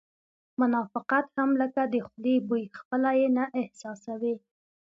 منافقت 0.61 1.25
هم 1.37 1.49
لکه 1.61 1.81
د 1.93 1.95
خولې 2.05 2.35
بوی 2.47 2.63
خپله 2.79 3.11
یې 3.19 3.27
نه 3.37 3.45
احساسوې 3.59 4.33